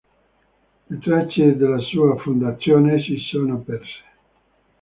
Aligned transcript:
Le 0.89 0.97
tracce 0.99 1.55
della 1.57 1.77
sua 1.77 2.17
fondazione 2.17 3.03
si 3.03 3.17
sono 3.29 3.59
perse. 3.59 4.03